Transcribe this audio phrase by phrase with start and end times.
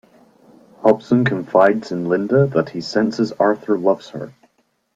[0.81, 4.33] Hobson confides in Linda that he senses Arthur loves her.